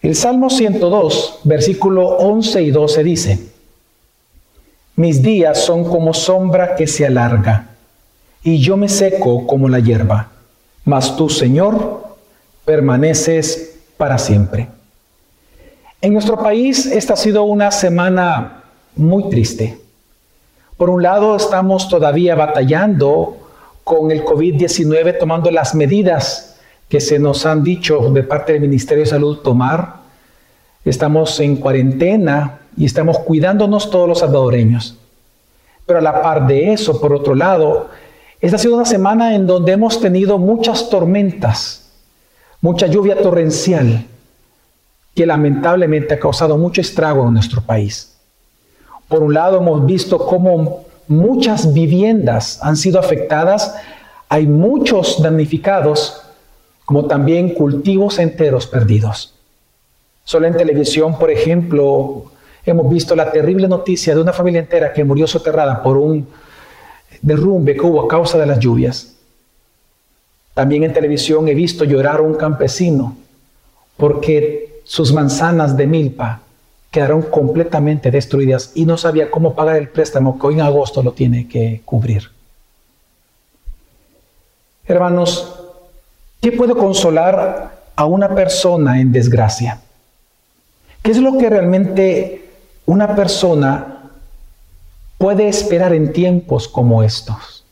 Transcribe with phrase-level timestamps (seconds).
[0.00, 3.38] El Salmo 102, versículo 11 y 12 dice,
[4.94, 7.70] Mis días son como sombra que se alarga,
[8.44, 10.30] y yo me seco como la hierba,
[10.84, 12.04] mas tú, Señor,
[12.64, 14.68] permaneces para siempre.
[16.00, 18.62] En nuestro país esta ha sido una semana
[18.94, 19.80] muy triste.
[20.76, 23.36] Por un lado, estamos todavía batallando
[23.82, 26.57] con el COVID-19, tomando las medidas
[26.88, 29.96] que se nos han dicho de parte del Ministerio de Salud tomar.
[30.84, 34.96] Estamos en cuarentena y estamos cuidándonos todos los salvadoreños.
[35.84, 37.88] Pero a la par de eso, por otro lado,
[38.40, 41.90] esta ha sido una semana en donde hemos tenido muchas tormentas,
[42.60, 44.06] mucha lluvia torrencial,
[45.14, 48.16] que lamentablemente ha causado mucho estrago en nuestro país.
[49.08, 53.74] Por un lado, hemos visto cómo muchas viviendas han sido afectadas,
[54.28, 56.22] hay muchos damnificados,
[56.88, 59.34] como también cultivos enteros perdidos.
[60.24, 62.32] Solo en televisión, por ejemplo,
[62.64, 66.26] hemos visto la terrible noticia de una familia entera que murió soterrada por un
[67.20, 69.16] derrumbe que hubo a causa de las lluvias.
[70.54, 73.18] También en televisión he visto llorar a un campesino
[73.98, 76.40] porque sus manzanas de milpa
[76.90, 81.12] quedaron completamente destruidas y no sabía cómo pagar el préstamo que hoy en agosto lo
[81.12, 82.30] tiene que cubrir.
[84.86, 85.57] Hermanos,
[86.40, 89.80] ¿qué puede consolar a una persona en desgracia?
[91.02, 92.50] ¿Qué es lo que realmente
[92.86, 94.10] una persona
[95.16, 97.64] puede esperar en tiempos como estos?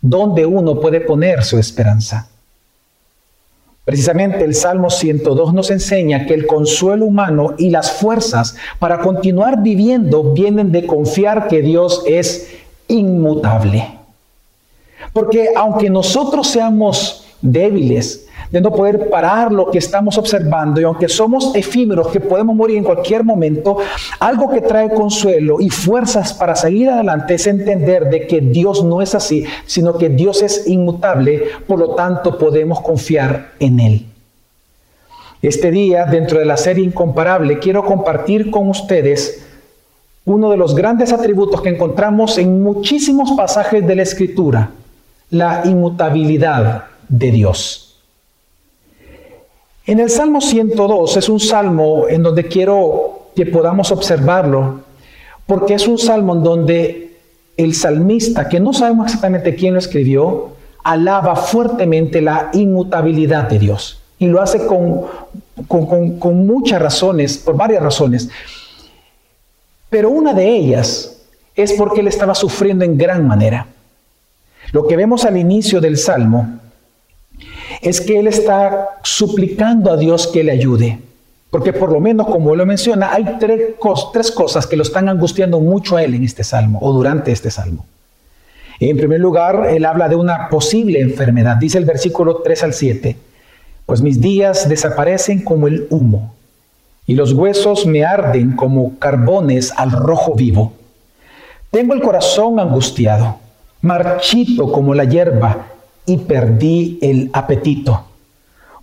[0.00, 2.28] ¿Dónde uno puede poner su esperanza?
[3.84, 9.62] Precisamente el Salmo 102 nos enseña que el consuelo humano y las fuerzas para continuar
[9.62, 12.48] viviendo vienen de confiar que Dios es
[12.88, 13.96] inmutable.
[15.12, 20.80] Porque aunque nosotros seamos débiles, de no poder parar lo que estamos observando.
[20.80, 23.78] Y aunque somos efímeros que podemos morir en cualquier momento,
[24.20, 29.02] algo que trae consuelo y fuerzas para seguir adelante es entender de que Dios no
[29.02, 34.06] es así, sino que Dios es inmutable, por lo tanto podemos confiar en Él.
[35.42, 39.44] Este día, dentro de la serie Incomparable, quiero compartir con ustedes
[40.24, 44.70] uno de los grandes atributos que encontramos en muchísimos pasajes de la Escritura,
[45.30, 47.86] la inmutabilidad de Dios.
[49.86, 54.80] En el Salmo 102 es un salmo en donde quiero que podamos observarlo,
[55.46, 57.16] porque es un salmo en donde
[57.56, 60.50] el salmista, que no sabemos exactamente quién lo escribió,
[60.82, 64.00] alaba fuertemente la inmutabilidad de Dios.
[64.18, 65.02] Y lo hace con,
[65.68, 68.28] con, muchas razones, por varias razones.
[69.90, 71.18] Pero una de ellas
[71.54, 73.66] es porque él estaba sufriendo en gran manera.
[74.72, 76.60] Lo que vemos al inicio del Salmo
[77.82, 80.98] es que él está suplicando a Dios que le ayude.
[81.50, 83.74] Porque por lo menos, como lo menciona, hay tres,
[84.12, 87.50] tres cosas que lo están angustiando mucho a él en este salmo o durante este
[87.50, 87.86] salmo.
[88.78, 91.56] En primer lugar, él habla de una posible enfermedad.
[91.56, 93.16] Dice el versículo 3 al 7,
[93.86, 96.34] pues mis días desaparecen como el humo
[97.06, 100.72] y los huesos me arden como carbones al rojo vivo.
[101.70, 103.36] Tengo el corazón angustiado,
[103.80, 105.75] marchito como la hierba
[106.06, 108.04] y perdí el apetito.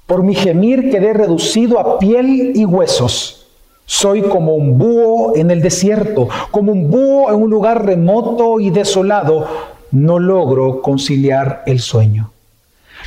[0.05, 3.47] Por mi gemir quedé reducido a piel y huesos.
[3.85, 8.69] Soy como un búho en el desierto, como un búho en un lugar remoto y
[8.69, 9.47] desolado.
[9.91, 12.31] No logro conciliar el sueño.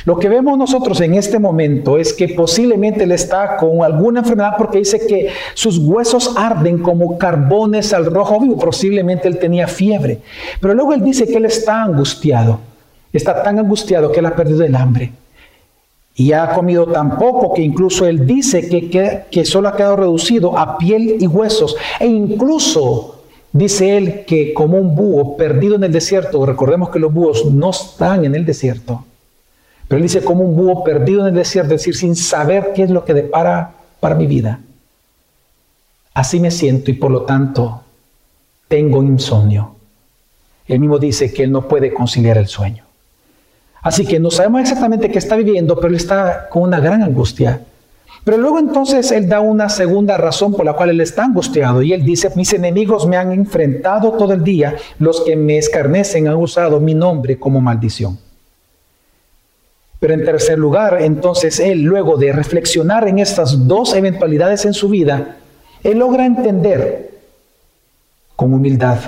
[0.05, 4.53] Lo que vemos nosotros en este momento es que posiblemente él está con alguna enfermedad
[4.57, 8.57] porque dice que sus huesos arden como carbones al rojo vivo.
[8.57, 10.19] Posiblemente él tenía fiebre.
[10.61, 12.59] Pero luego él dice que él está angustiado.
[13.17, 15.11] Está tan angustiado que él ha perdido el hambre.
[16.15, 20.57] Y ha comido tan poco que incluso él dice que, que, solo ha quedado reducido
[20.57, 21.75] a piel y huesos.
[21.99, 27.13] E incluso dice él que como un búho perdido en el desierto, recordemos que los
[27.13, 29.05] búhos no están en el desierto,
[29.87, 32.83] pero él dice como un búho perdido en el desierto, es decir, sin saber qué
[32.83, 34.59] es lo que depara para mi vida.
[36.15, 37.81] Así me siento y por lo tanto
[38.67, 39.75] tengo insomnio.
[40.67, 42.86] Él mismo dice que él no puede conciliar el sueño.
[43.81, 47.61] Así que no sabemos exactamente qué está viviendo, pero él está con una gran angustia.
[48.23, 51.93] Pero luego entonces él da una segunda razón por la cual él está angustiado y
[51.93, 56.35] él dice, mis enemigos me han enfrentado todo el día, los que me escarnecen han
[56.35, 58.19] usado mi nombre como maldición.
[59.99, 64.89] Pero en tercer lugar, entonces él, luego de reflexionar en estas dos eventualidades en su
[64.89, 65.37] vida,
[65.83, 67.11] él logra entender
[68.35, 68.99] con humildad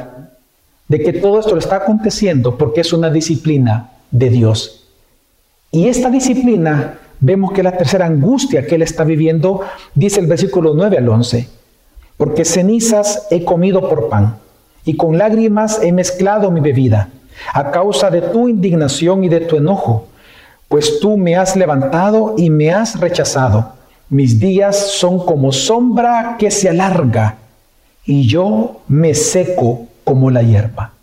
[0.88, 4.88] de que todo esto le está aconteciendo porque es una disciplina de Dios.
[5.72, 9.62] Y esta disciplina vemos que la tercera angustia que él está viviendo,
[9.94, 11.48] dice el versículo 9 al 11,
[12.18, 14.38] porque cenizas he comido por pan
[14.86, 17.10] y con lágrimas he mezclado mi bebida
[17.54, 20.08] a causa de tu indignación y de tu enojo,
[20.68, 23.74] pues tú me has levantado y me has rechazado.
[24.10, 27.38] Mis días son como sombra que se alarga
[28.06, 30.94] y yo me seco como la hierba.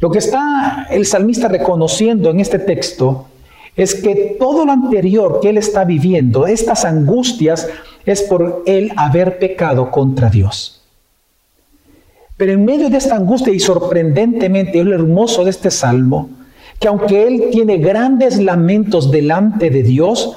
[0.00, 3.26] Lo que está el salmista reconociendo en este texto
[3.76, 7.68] es que todo lo anterior que él está viviendo, estas angustias,
[8.04, 10.82] es por él haber pecado contra Dios.
[12.36, 16.30] Pero en medio de esta angustia y sorprendentemente, es lo hermoso de este salmo,
[16.78, 20.36] que aunque él tiene grandes lamentos delante de Dios,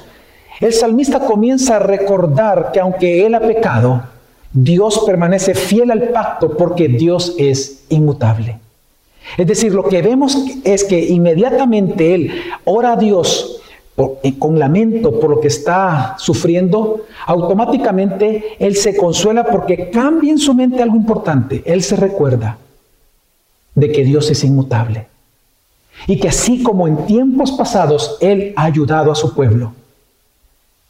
[0.60, 4.04] el salmista comienza a recordar que aunque él ha pecado,
[4.54, 8.60] Dios permanece fiel al pacto porque Dios es inmutable.
[9.38, 12.32] Es decir, lo que vemos es que inmediatamente él
[12.66, 13.62] ora a Dios
[14.24, 20.40] eh, con lamento por lo que está sufriendo, automáticamente él se consuela porque cambia en
[20.40, 21.62] su mente algo importante.
[21.66, 22.58] Él se recuerda
[23.76, 25.08] de que Dios es inmutable
[26.08, 29.74] y que así como en tiempos pasados él ha ayudado a su pueblo,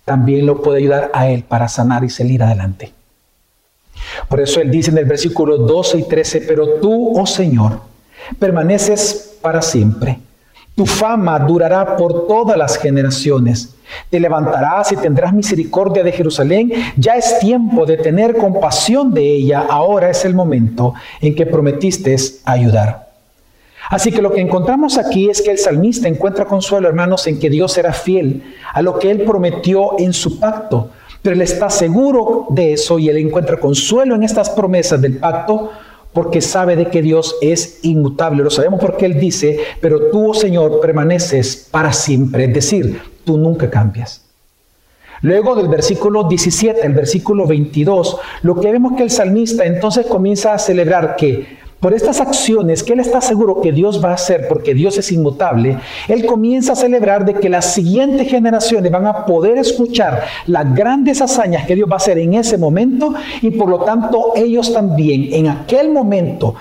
[0.05, 2.93] también lo puede ayudar a él para sanar y salir adelante.
[4.29, 7.90] Por eso él dice en el versículo 12 y 13, pero tú, oh Señor,
[8.39, 10.19] permaneces para siempre.
[10.75, 13.75] Tu fama durará por todas las generaciones.
[14.09, 16.71] Te levantarás y tendrás misericordia de Jerusalén.
[16.95, 19.65] Ya es tiempo de tener compasión de ella.
[19.69, 23.09] Ahora es el momento en que prometiste ayudar.
[23.89, 27.49] Así que lo que encontramos aquí es que el salmista encuentra consuelo, hermanos, en que
[27.49, 28.41] Dios será fiel
[28.73, 30.89] a lo que él prometió en su pacto.
[31.21, 35.71] Pero él está seguro de eso y él encuentra consuelo en estas promesas del pacto
[36.13, 38.43] porque sabe de que Dios es inmutable.
[38.43, 42.45] Lo sabemos porque Él dice, pero tú, oh Señor, permaneces para siempre.
[42.45, 44.25] Es decir, tú nunca cambias.
[45.21, 50.53] Luego del versículo 17, el versículo 22, lo que vemos que el salmista entonces comienza
[50.53, 54.47] a celebrar que por estas acciones que él está seguro que Dios va a hacer,
[54.47, 59.25] porque Dios es inmutable, él comienza a celebrar de que las siguientes generaciones van a
[59.25, 63.67] poder escuchar las grandes hazañas que Dios va a hacer en ese momento y por
[63.67, 66.53] lo tanto ellos también en aquel momento,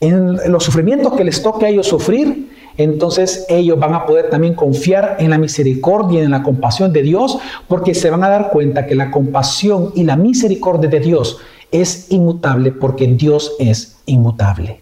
[0.00, 4.54] en los sufrimientos que les toque a ellos sufrir, entonces ellos van a poder también
[4.54, 7.38] confiar en la misericordia y en la compasión de Dios,
[7.68, 11.38] porque se van a dar cuenta que la compasión y la misericordia de Dios
[11.72, 14.80] es inmutable porque Dios es inmutable.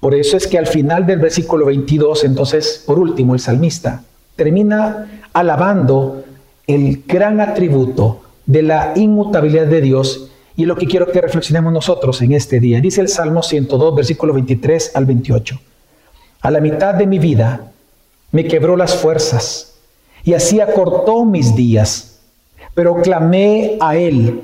[0.00, 4.04] Por eso es que al final del versículo 22, entonces, por último, el salmista
[4.36, 6.24] termina alabando
[6.66, 12.22] el gran atributo de la inmutabilidad de Dios y lo que quiero que reflexionemos nosotros
[12.22, 12.80] en este día.
[12.80, 15.60] Dice el Salmo 102, versículo 23 al 28.
[16.42, 17.72] A la mitad de mi vida
[18.30, 19.74] me quebró las fuerzas
[20.22, 22.20] y así acortó mis días,
[22.74, 24.42] pero clamé a Él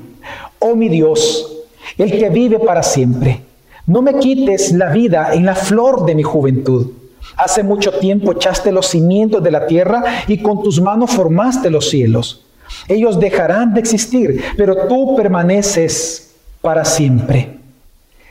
[0.65, 1.51] oh mi Dios,
[1.97, 3.41] el que vive para siempre.
[3.85, 6.91] No me quites la vida en la flor de mi juventud.
[7.37, 11.89] Hace mucho tiempo echaste los cimientos de la tierra y con tus manos formaste los
[11.89, 12.41] cielos.
[12.87, 17.59] Ellos dejarán de existir, pero tú permaneces para siempre.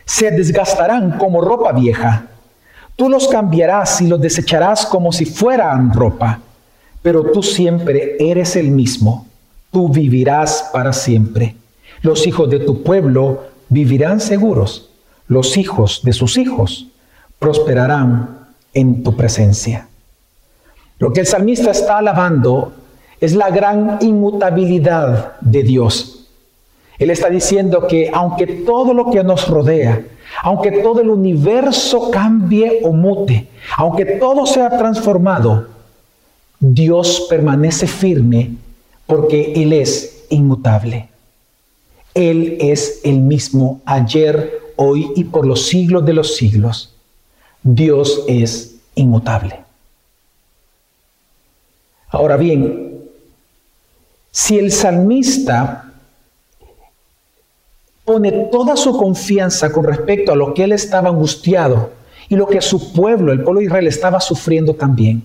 [0.05, 2.27] Se desgastarán como ropa vieja.
[2.97, 6.41] Tú los cambiarás y los desecharás como si fueran ropa,
[7.03, 9.27] pero tú siempre eres el mismo.
[9.71, 11.57] Tú vivirás para siempre.
[12.05, 14.91] Los hijos de tu pueblo vivirán seguros.
[15.27, 16.89] Los hijos de sus hijos
[17.39, 18.41] prosperarán
[18.75, 19.89] en tu presencia.
[20.99, 22.75] Lo que el salmista está alabando
[23.23, 26.29] es la gran inmutabilidad de Dios.
[26.99, 30.05] Él está diciendo que aunque todo lo que nos rodea,
[30.43, 35.69] aunque todo el universo cambie o mute, aunque todo sea transformado,
[36.61, 38.51] Dios permanece firme
[39.07, 41.14] porque Él es inmutable.
[42.15, 46.95] Él es el mismo ayer, hoy y por los siglos de los siglos.
[47.63, 49.61] Dios es inmutable.
[52.09, 53.03] Ahora bien,
[54.31, 55.93] si el salmista
[58.05, 61.91] pone toda su confianza con respecto a lo que él estaba angustiado
[62.29, 65.23] y lo que su pueblo, el pueblo de Israel, estaba sufriendo también,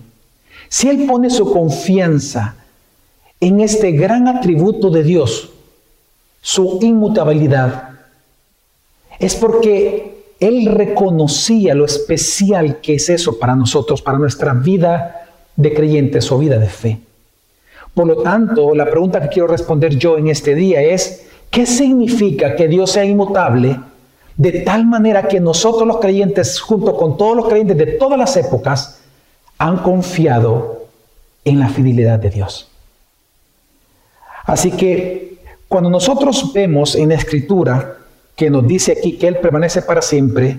[0.68, 2.56] si él pone su confianza
[3.40, 5.50] en este gran atributo de Dios,
[6.40, 7.90] su inmutabilidad,
[9.18, 15.74] es porque Él reconocía lo especial que es eso para nosotros, para nuestra vida de
[15.74, 17.00] creyentes o vida de fe.
[17.92, 22.56] Por lo tanto, la pregunta que quiero responder yo en este día es, ¿qué significa
[22.56, 23.78] que Dios sea inmutable
[24.40, 28.38] de tal manera que nosotros los creyentes, junto con todos los creyentes de todas las
[28.38, 29.02] épocas,
[29.58, 30.86] han confiado
[31.44, 32.70] en la fidelidad de Dios.
[34.44, 35.29] Así que
[35.70, 37.98] cuando nosotros vemos en la escritura
[38.34, 40.58] que nos dice aquí que Él permanece para siempre,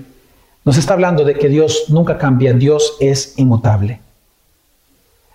[0.64, 4.00] nos está hablando de que Dios nunca cambia, Dios es inmutable.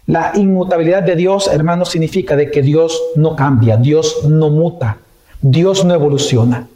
[0.06, 4.96] La inmutabilidad de Dios, hermanos, significa de que Dios no cambia, Dios no muta,
[5.42, 6.68] Dios no evoluciona.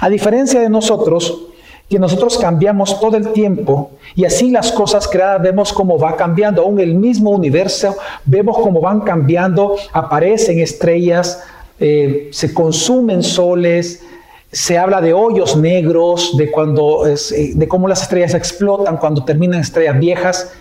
[0.00, 1.42] A diferencia de nosotros,
[1.88, 6.62] que nosotros cambiamos todo el tiempo y así las cosas creadas vemos cómo va cambiando,
[6.62, 11.44] aún el mismo universo, vemos cómo van cambiando, aparecen estrellas,
[11.80, 14.02] eh, se consumen soles,
[14.52, 17.16] se habla de hoyos negros, de, cuando, eh,
[17.54, 20.52] de cómo las estrellas explotan cuando terminan estrellas viejas.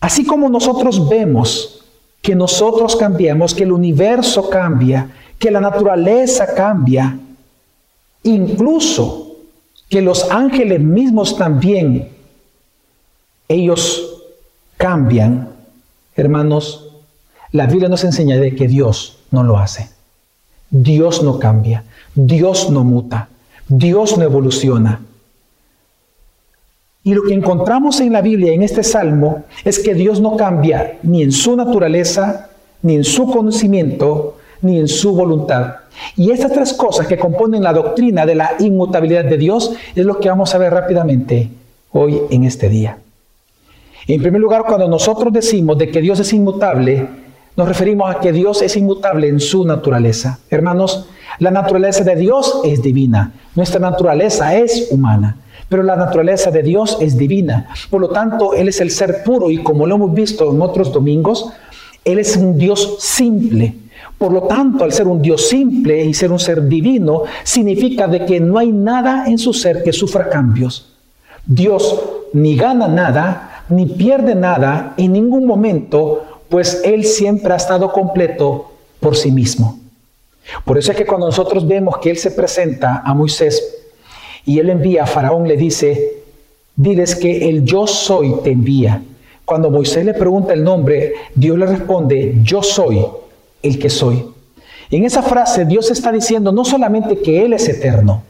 [0.00, 1.82] Así como nosotros vemos
[2.20, 7.18] que nosotros cambiamos, que el universo cambia, que la naturaleza cambia,
[8.24, 9.36] incluso
[9.88, 12.10] que los ángeles mismos también,
[13.48, 14.22] ellos
[14.76, 15.48] cambian,
[16.14, 16.90] hermanos,
[17.52, 19.93] la Biblia nos enseña de que Dios no lo hace.
[20.74, 21.84] Dios no cambia.
[22.14, 23.28] Dios no muta,
[23.68, 25.00] Dios no evoluciona.
[27.02, 30.98] Y lo que encontramos en la Biblia, en este salmo, es que Dios no cambia
[31.02, 32.50] ni en su naturaleza,
[32.82, 35.74] ni en su conocimiento, ni en su voluntad.
[36.16, 40.18] Y estas tres cosas que componen la doctrina de la inmutabilidad de Dios es lo
[40.18, 41.50] que vamos a ver rápidamente
[41.92, 42.98] hoy en este día.
[44.06, 47.06] En primer lugar, cuando nosotros decimos de que Dios es inmutable,
[47.56, 50.38] nos referimos a que Dios es inmutable en su naturaleza.
[50.50, 51.08] Hermanos,
[51.38, 55.36] la naturaleza de Dios es divina, nuestra naturaleza es humana,
[55.68, 57.68] pero la naturaleza de Dios es divina.
[57.90, 60.92] Por lo tanto, Él es el ser puro y como lo hemos visto en otros
[60.92, 61.52] domingos,
[62.04, 63.74] Él es un Dios simple.
[64.18, 68.24] Por lo tanto, al ser un Dios simple y ser un ser divino, significa de
[68.24, 70.94] que no hay nada en su ser que sufra cambios.
[71.46, 72.00] Dios
[72.32, 78.70] ni gana nada, ni pierde nada en ningún momento, pues Él siempre ha estado completo
[79.00, 79.80] por sí mismo.
[80.64, 83.74] Por eso es que cuando nosotros vemos que Él se presenta a Moisés
[84.46, 86.12] y Él envía a Faraón, le dice,
[86.76, 89.02] diles que el yo soy te envía.
[89.44, 93.04] Cuando Moisés le pregunta el nombre, Dios le responde, yo soy
[93.60, 94.24] el que soy.
[94.92, 98.22] En esa frase Dios está diciendo no solamente que Él es eterno,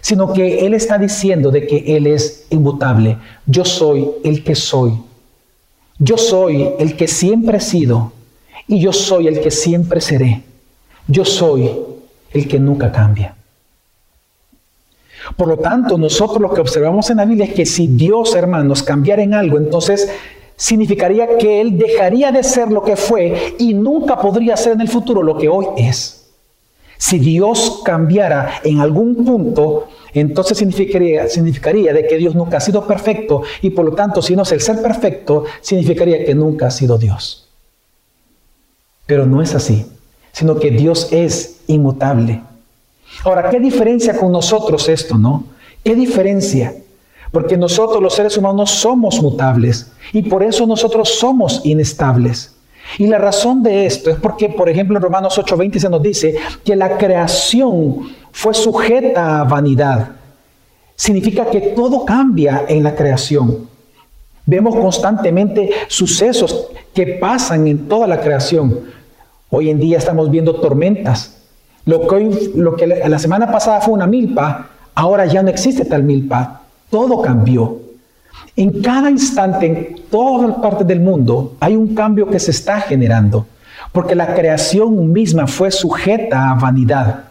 [0.00, 3.18] sino que Él está diciendo de que Él es inmutable.
[3.46, 4.94] Yo soy el que soy.
[5.98, 8.12] Yo soy el que siempre he sido
[8.66, 10.42] y yo soy el que siempre seré.
[11.06, 11.70] Yo soy
[12.32, 13.36] el que nunca cambia.
[15.36, 18.82] Por lo tanto, nosotros lo que observamos en la Biblia es que si Dios, hermanos,
[18.82, 20.10] cambiara en algo, entonces
[20.56, 24.88] significaría que Él dejaría de ser lo que fue y nunca podría ser en el
[24.88, 26.30] futuro lo que hoy es.
[26.98, 29.88] Si Dios cambiara en algún punto,
[30.20, 34.42] entonces significaría, de que Dios nunca ha sido perfecto y por lo tanto, si no
[34.42, 37.48] es el ser perfecto, significaría que nunca ha sido Dios.
[39.06, 39.86] Pero no es así
[40.32, 42.42] sino que Dios es inmutable.
[43.24, 45.44] Ahora, ¿qué diferencia con nosotros esto, no?
[45.84, 46.74] ¿Qué diferencia?
[47.30, 52.54] Porque nosotros los seres humanos somos mutables y por eso nosotros somos inestables.
[52.98, 56.36] Y la razón de esto es porque, por ejemplo, en Romanos 8:20 se nos dice
[56.64, 60.10] que la creación fue sujeta a vanidad.
[60.94, 63.68] Significa que todo cambia en la creación.
[64.44, 68.80] Vemos constantemente sucesos que pasan en toda la creación.
[69.50, 71.38] Hoy en día estamos viendo tormentas.
[71.84, 76.62] Lo que, la semana pasada fue una milpa, ahora ya no existe tal milpa.
[76.90, 77.81] Todo cambió.
[78.54, 83.46] En cada instante, en todas partes del mundo, hay un cambio que se está generando,
[83.92, 87.24] porque la creación misma fue sujeta a vanidad.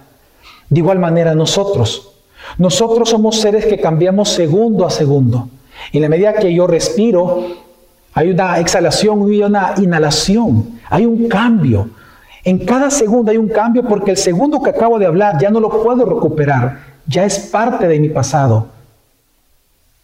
[0.70, 2.12] De igual manera nosotros.
[2.58, 5.50] Nosotros somos seres que cambiamos segundo a segundo.
[5.94, 7.46] En la medida que yo respiro,
[8.14, 10.80] hay una exhalación y una inhalación.
[10.90, 11.90] Hay un cambio.
[12.44, 15.60] En cada segundo hay un cambio porque el segundo que acabo de hablar ya no
[15.60, 18.68] lo puedo recuperar, ya es parte de mi pasado.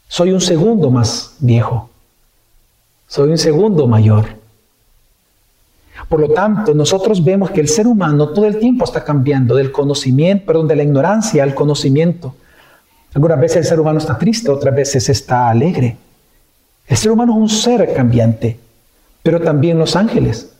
[0.08, 1.90] Soy un segundo más viejo,
[3.08, 4.26] soy un segundo mayor.
[6.08, 9.72] Por lo tanto, nosotros vemos que el ser humano todo el tiempo está cambiando del
[9.72, 12.36] conocimiento, perdón, de la ignorancia al conocimiento.
[13.14, 15.98] Algunas veces el ser humano está triste, otras veces está alegre.
[16.88, 18.58] El ser humano es un ser cambiante,
[19.22, 20.54] pero también los ángeles.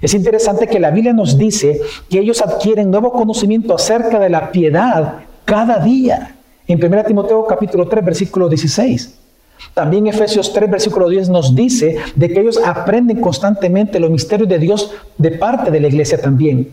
[0.00, 4.50] Es interesante que la Biblia nos dice que ellos adquieren nuevo conocimiento acerca de la
[4.50, 6.36] piedad cada día.
[6.68, 9.18] En 1 Timoteo capítulo 3, versículo 16.
[9.72, 14.58] También Efesios 3, versículo 10 nos dice de que ellos aprenden constantemente los misterios de
[14.58, 16.70] Dios de parte de la iglesia también.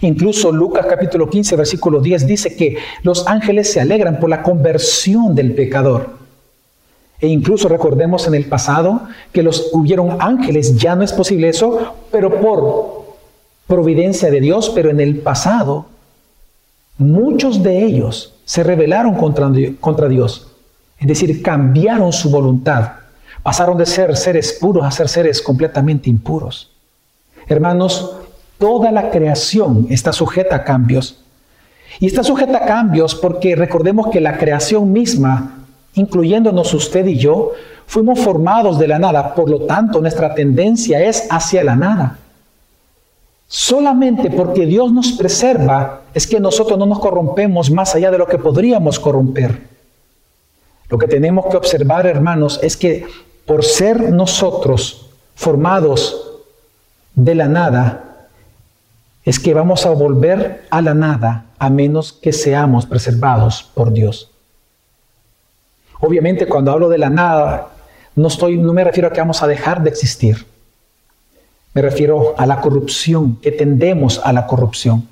[0.00, 5.34] Incluso Lucas capítulo 15, versículo 10 dice que los ángeles se alegran por la conversión
[5.34, 6.16] del pecador.
[7.20, 11.94] E incluso recordemos en el pasado que los hubieron ángeles, ya no es posible eso,
[12.10, 13.04] pero por
[13.66, 15.86] providencia de Dios, pero en el pasado
[16.96, 20.52] muchos de ellos se rebelaron contra, contra Dios,
[20.98, 22.92] es decir, cambiaron su voluntad,
[23.42, 26.70] pasaron de ser seres puros a ser seres completamente impuros.
[27.46, 28.16] Hermanos,
[28.56, 31.22] toda la creación está sujeta a cambios.
[32.00, 35.56] Y está sujeta a cambios porque recordemos que la creación misma
[35.96, 37.52] incluyéndonos usted y yo,
[37.86, 42.18] fuimos formados de la nada, por lo tanto nuestra tendencia es hacia la nada.
[43.48, 48.26] Solamente porque Dios nos preserva es que nosotros no nos corrompemos más allá de lo
[48.26, 49.60] que podríamos corromper.
[50.88, 53.06] Lo que tenemos que observar, hermanos, es que
[53.44, 56.32] por ser nosotros formados
[57.14, 58.28] de la nada,
[59.24, 64.30] es que vamos a volver a la nada a menos que seamos preservados por Dios.
[66.00, 67.68] Obviamente cuando hablo de la nada,
[68.14, 70.46] no, estoy, no me refiero a que vamos a dejar de existir.
[71.76, 75.06] Me refiero a la corrupción, que tendemos a la corrupción.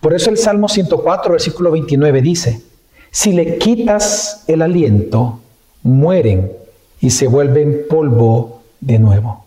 [0.00, 2.62] Por eso el Salmo 104, versículo 29 dice,
[3.10, 5.40] si le quitas el aliento,
[5.82, 6.52] mueren
[7.00, 9.44] y se vuelven polvo de nuevo.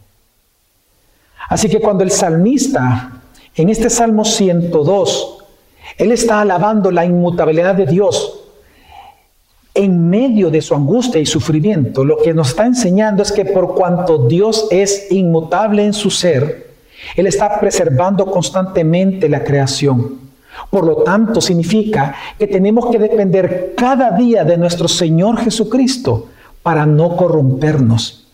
[1.47, 3.21] Así que cuando el salmista,
[3.55, 5.37] en este Salmo 102,
[5.97, 8.41] él está alabando la inmutabilidad de Dios,
[9.75, 13.75] en medio de su angustia y sufrimiento, lo que nos está enseñando es que por
[13.75, 16.71] cuanto Dios es inmutable en su ser,
[17.15, 20.25] Él está preservando constantemente la creación.
[20.69, 26.29] Por lo tanto, significa que tenemos que depender cada día de nuestro Señor Jesucristo
[26.63, 28.27] para no corrompernos.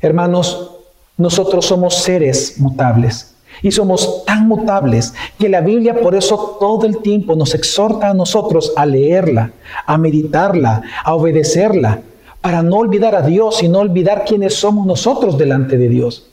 [0.00, 0.72] Hermanos,
[1.16, 3.34] nosotros somos seres mutables.
[3.62, 8.14] Y somos tan mutables que la Biblia por eso todo el tiempo nos exhorta a
[8.14, 9.52] nosotros a leerla,
[9.86, 12.02] a meditarla, a obedecerla,
[12.40, 16.28] para no olvidar a Dios y no olvidar quiénes somos nosotros delante de Dios.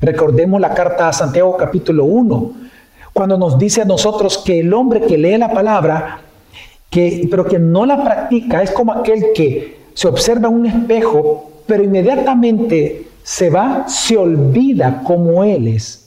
[0.00, 2.52] Recordemos la carta a Santiago capítulo 1,
[3.12, 6.20] cuando nos dice a nosotros que el hombre que lee la palabra,
[6.90, 11.50] que, pero que no la practica, es como aquel que se observa en un espejo,
[11.66, 16.05] pero inmediatamente se va, se olvida cómo él es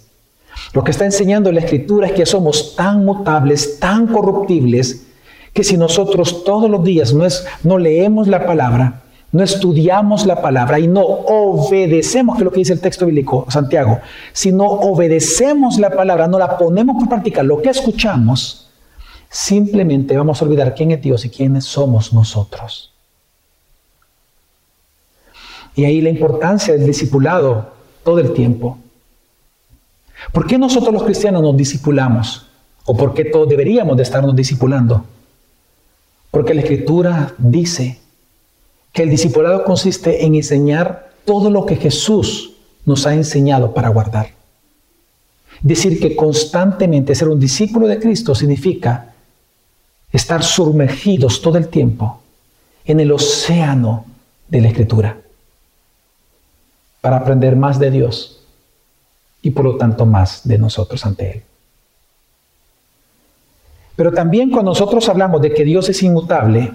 [0.74, 5.08] lo que está enseñando la Escritura es que somos tan mutables, tan corruptibles,
[5.54, 7.26] que si nosotros todos los días no,
[7.64, 12.60] no leemos la palabra, no estudiamos la palabra y no obedecemos, que es lo que
[12.60, 14.00] dice el texto bíblico, Santiago,
[14.32, 18.70] si no obedecemos la palabra, no la ponemos por práctica, lo que escuchamos,
[19.30, 22.94] simplemente vamos a olvidar quién es Dios y quiénes somos nosotros.
[25.76, 27.72] Y ahí la importancia del discipulado
[28.04, 28.78] todo el tiempo.
[30.32, 32.46] ¿Por qué nosotros los cristianos nos discipulamos?
[32.86, 35.06] ¿O por qué todos deberíamos de estarnos discipulando?
[36.32, 38.00] Porque la Escritura dice
[38.92, 42.54] que el discipulado consiste en enseñar todo lo que Jesús
[42.86, 44.30] nos ha enseñado para guardar.
[45.62, 49.14] Decir que constantemente ser un discípulo de Cristo significa
[50.12, 52.22] estar sumergidos todo el tiempo
[52.86, 54.06] en el océano
[54.48, 55.18] de la Escritura
[57.02, 58.39] para aprender más de Dios
[59.42, 61.44] y por lo tanto más de nosotros ante Él.
[63.96, 66.72] Pero también cuando nosotros hablamos de que Dios es inmutable,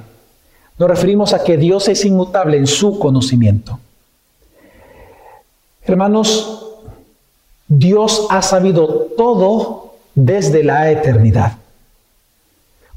[0.79, 3.79] nos referimos a que Dios es inmutable en su conocimiento.
[5.85, 6.67] Hermanos,
[7.69, 11.59] Dios ha sabido todo desde la eternidad.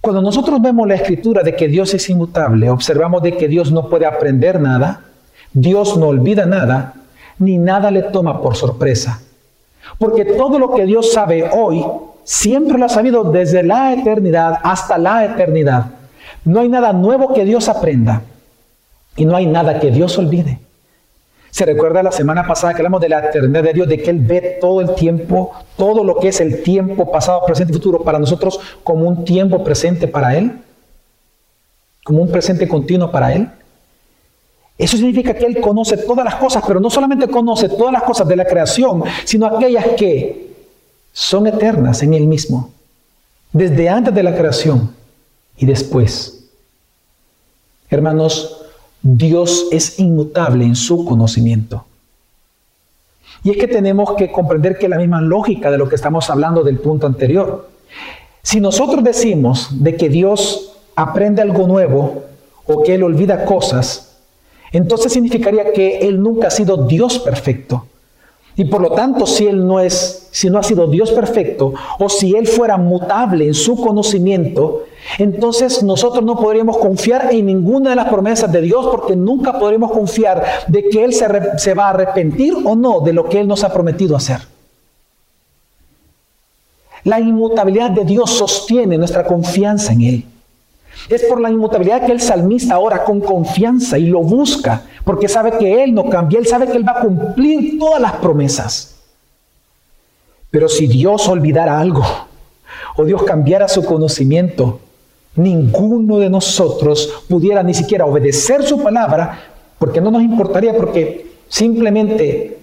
[0.01, 3.89] Cuando nosotros vemos la escritura de que Dios es inmutable, observamos de que Dios no
[3.89, 5.05] puede aprender nada,
[5.53, 6.93] Dios no olvida nada,
[7.39, 9.21] ni nada le toma por sorpresa.
[9.97, 11.83] Porque todo lo que Dios sabe hoy,
[12.23, 15.85] siempre lo ha sabido desde la eternidad hasta la eternidad.
[16.43, 18.21] No hay nada nuevo que Dios aprenda
[19.15, 20.59] y no hay nada que Dios olvide.
[21.49, 24.19] Se recuerda la semana pasada que hablamos de la eternidad de Dios, de que Él
[24.19, 28.19] ve todo el tiempo, todo lo que es el tiempo pasado, presente y futuro para
[28.19, 30.61] nosotros como un tiempo presente para Él,
[32.03, 33.49] como un presente continuo para Él.
[34.77, 38.27] Eso significa que Él conoce todas las cosas, pero no solamente conoce todas las cosas
[38.27, 40.55] de la creación, sino aquellas que
[41.11, 42.69] son eternas en Él mismo,
[43.51, 44.93] desde antes de la creación
[45.57, 46.45] y después.
[47.89, 48.65] Hermanos,
[49.01, 51.85] Dios es inmutable en su conocimiento.
[53.43, 56.63] Y es que tenemos que comprender que la misma lógica de lo que estamos hablando
[56.63, 57.69] del punto anterior.
[58.43, 62.23] Si nosotros decimos de que Dios aprende algo nuevo
[62.65, 64.06] o que Él olvida cosas,
[64.71, 67.85] entonces significaría que Él nunca ha sido Dios perfecto.
[68.55, 72.09] Y por lo tanto, si Él no es, si no ha sido Dios perfecto, o
[72.09, 74.85] si Él fuera mutable en su conocimiento,
[75.19, 79.91] entonces nosotros no podríamos confiar en ninguna de las promesas de Dios porque nunca podríamos
[79.91, 81.27] confiar de que Él se,
[81.59, 84.39] se va a arrepentir o no de lo que Él nos ha prometido hacer.
[87.03, 90.25] La inmutabilidad de Dios sostiene nuestra confianza en Él.
[91.09, 95.53] Es por la inmutabilidad que el salmista ora con confianza y lo busca, porque sabe
[95.57, 98.95] que Él no cambia, Él sabe que Él va a cumplir todas las promesas.
[100.51, 102.03] Pero si Dios olvidara algo,
[102.97, 104.79] o Dios cambiara su conocimiento,
[105.35, 109.39] ninguno de nosotros pudiera ni siquiera obedecer su palabra,
[109.79, 112.57] porque no nos importaría, porque simplemente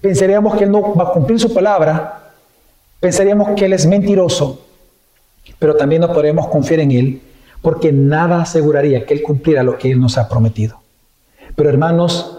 [0.00, 2.30] pensaríamos que Él no va a cumplir su palabra,
[3.00, 4.60] pensaríamos que Él es mentiroso,
[5.58, 7.22] pero también no podríamos confiar en Él
[7.62, 10.80] porque nada aseguraría que Él cumpliera lo que Él nos ha prometido.
[11.56, 12.38] Pero hermanos,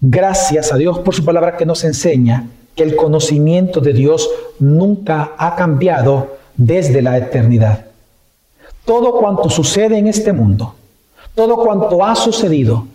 [0.00, 4.28] gracias a Dios por su palabra que nos enseña que el conocimiento de Dios
[4.58, 7.86] nunca ha cambiado desde la eternidad.
[8.84, 10.74] Todo cuanto sucede en este mundo,
[11.34, 12.86] todo cuanto ha sucedido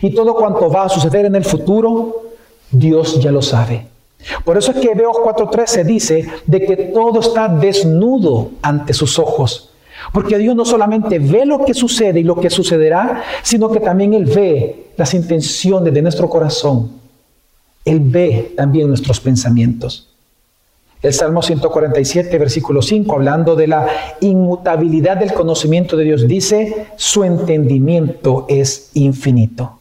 [0.00, 2.22] y todo cuanto va a suceder en el futuro,
[2.70, 3.88] Dios ya lo sabe.
[4.44, 9.73] Por eso es que Hebreos 4:13 dice de que todo está desnudo ante sus ojos
[10.14, 14.14] porque Dios no solamente ve lo que sucede y lo que sucederá, sino que también
[14.14, 16.88] Él ve las intenciones de nuestro corazón.
[17.84, 20.08] Él ve también nuestros pensamientos.
[21.02, 23.88] El Salmo 147, versículo 5, hablando de la
[24.20, 29.80] inmutabilidad del conocimiento de Dios, dice, su entendimiento es infinito.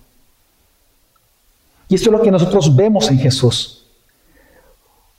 [1.89, 3.85] Y esto es lo que nosotros vemos en Jesús.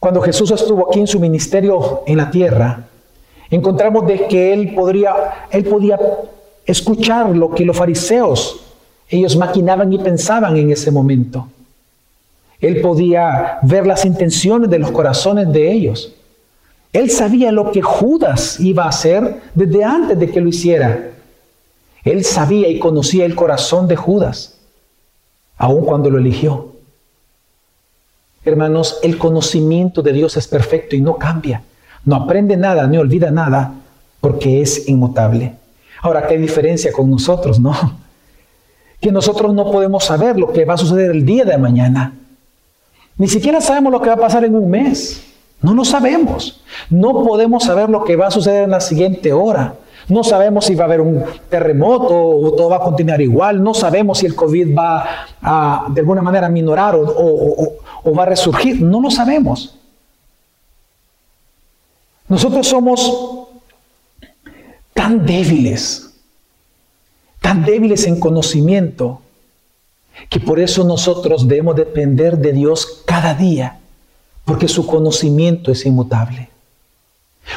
[0.00, 2.88] Cuando Jesús estuvo aquí en su ministerio en la tierra,
[3.50, 4.76] encontramos de que él,
[5.50, 5.98] él podía
[6.66, 8.60] escuchar lo que los fariseos,
[9.08, 11.48] ellos maquinaban y pensaban en ese momento.
[12.60, 16.14] Él podía ver las intenciones de los corazones de ellos.
[16.92, 21.10] Él sabía lo que Judas iba a hacer desde antes de que lo hiciera.
[22.04, 24.58] Él sabía y conocía el corazón de Judas,
[25.56, 26.72] aun cuando lo eligió.
[28.44, 31.62] Hermanos, el conocimiento de Dios es perfecto y no cambia.
[32.04, 33.72] No aprende nada, ni olvida nada,
[34.20, 35.54] porque es inmutable.
[36.02, 37.74] Ahora, ¿qué diferencia con nosotros, no?
[39.00, 42.14] Que nosotros no podemos saber lo que va a suceder el día de mañana.
[43.18, 45.22] Ni siquiera sabemos lo que va a pasar en un mes.
[45.60, 46.62] No lo sabemos.
[46.88, 49.74] No podemos saber lo que va a suceder en la siguiente hora.
[50.08, 53.62] No sabemos si va a haber un terremoto o todo va a continuar igual.
[53.62, 55.04] No sabemos si el COVID va
[55.42, 57.04] a de alguna manera minorar o,
[58.04, 58.80] o va a resurgir.
[58.80, 59.74] No lo sabemos.
[62.34, 63.46] Nosotros somos
[64.92, 66.10] tan débiles,
[67.40, 69.20] tan débiles en conocimiento,
[70.28, 73.78] que por eso nosotros debemos depender de Dios cada día,
[74.44, 76.48] porque su conocimiento es inmutable.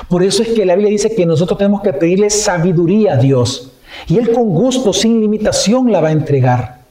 [0.10, 3.72] Por eso es que la Biblia dice que nosotros tenemos que pedirle sabiduría a Dios,
[4.08, 6.82] y Él con gusto, sin limitación, la va a entregar.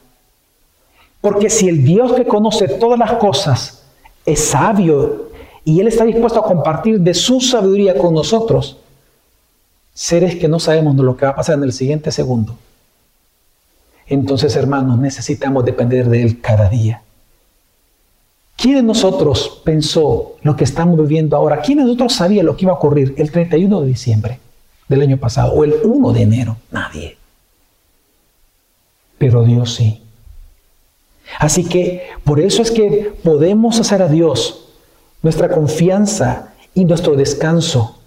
[1.21, 3.83] Porque si el Dios que conoce todas las cosas
[4.25, 5.26] es sabio
[5.67, 8.77] y Él está dispuesto a compartir de su sabiduría con nosotros,
[9.93, 12.55] seres que no sabemos lo que va a pasar en el siguiente segundo.
[14.05, 17.01] Entonces, hermanos, necesitamos depender de Él cada día.
[18.55, 21.59] ¿Quién de nosotros pensó lo que estamos viviendo ahora?
[21.59, 24.39] ¿Quién de nosotros sabía lo que iba a ocurrir el 31 de diciembre
[24.87, 26.55] del año pasado o el 1 de enero?
[26.71, 27.17] Nadie.
[29.17, 30.01] Pero Dios sí.
[31.39, 34.63] Así que por eso es que podemos hacer a Dios
[35.21, 37.99] nuestra confianza y nuestro descanso,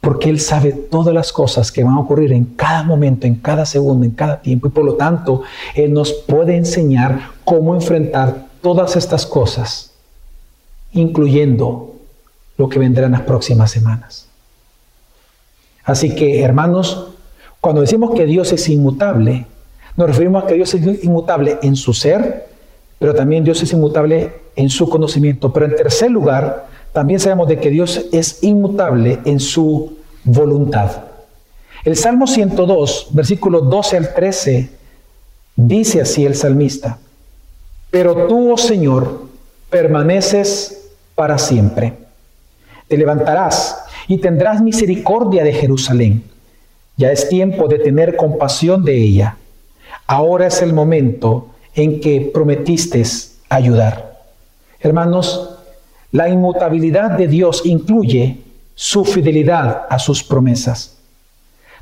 [0.00, 3.66] porque Él sabe todas las cosas que van a ocurrir en cada momento, en cada
[3.66, 5.42] segundo, en cada tiempo, y por lo tanto
[5.74, 9.92] Él nos puede enseñar cómo enfrentar todas estas cosas,
[10.92, 11.94] incluyendo
[12.56, 14.26] lo que vendrá en las próximas semanas.
[15.84, 17.08] Así que, hermanos,
[17.60, 19.46] cuando decimos que Dios es inmutable,
[19.96, 22.46] nos referimos a que Dios es inmutable en su ser,
[22.98, 25.52] pero también Dios es inmutable en su conocimiento.
[25.52, 31.04] Pero en tercer lugar, también sabemos de que Dios es inmutable en su voluntad.
[31.84, 34.68] El Salmo 102, versículos 12 al 13,
[35.54, 36.98] dice así el salmista,
[37.90, 39.28] pero tú, oh Señor,
[39.70, 41.94] permaneces para siempre.
[42.88, 46.24] Te levantarás y tendrás misericordia de Jerusalén.
[46.96, 49.36] Ya es tiempo de tener compasión de ella.
[50.08, 53.04] Ahora es el momento en que prometiste
[53.48, 54.07] ayudar.
[54.80, 55.50] Hermanos,
[56.12, 58.38] la inmutabilidad de Dios incluye
[58.74, 60.96] su fidelidad a sus promesas.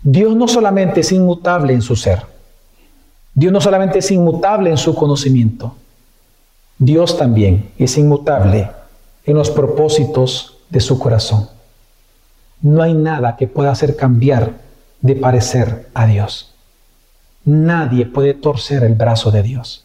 [0.03, 2.23] Dios no solamente es inmutable en su ser,
[3.35, 5.75] Dios no solamente es inmutable en su conocimiento,
[6.79, 8.71] Dios también es inmutable
[9.25, 11.49] en los propósitos de su corazón.
[12.63, 14.53] No hay nada que pueda hacer cambiar
[15.01, 16.55] de parecer a Dios.
[17.45, 19.85] Nadie puede torcer el brazo de Dios.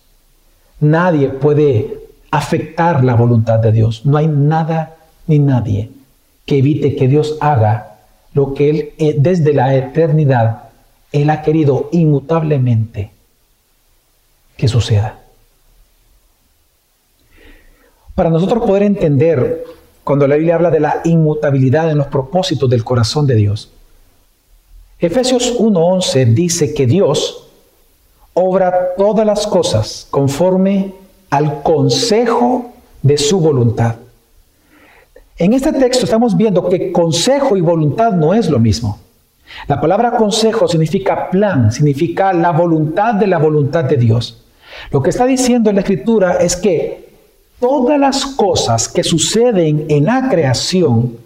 [0.79, 2.00] Nadie puede
[2.31, 4.05] afectar la voluntad de Dios.
[4.05, 4.95] No hay nada
[5.27, 5.91] ni nadie
[6.45, 7.99] que evite que Dios haga
[8.33, 10.63] lo que Él eh, desde la eternidad,
[11.11, 13.11] Él ha querido inmutablemente
[14.57, 15.19] que suceda.
[18.15, 19.63] Para nosotros poder entender
[20.03, 23.71] cuando la Biblia habla de la inmutabilidad en los propósitos del corazón de Dios,
[24.99, 27.47] Efesios 1.11 dice que Dios
[28.33, 30.93] obra todas las cosas conforme
[31.31, 33.95] al consejo de su voluntad.
[35.37, 38.99] En este texto estamos viendo que consejo y voluntad no es lo mismo.
[39.67, 44.43] La palabra consejo significa plan, significa la voluntad de la voluntad de Dios.
[44.91, 47.09] Lo que está diciendo en la escritura es que
[47.59, 51.17] todas las cosas que suceden en la creación